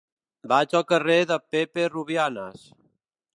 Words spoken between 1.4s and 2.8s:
Pepe Rubianes.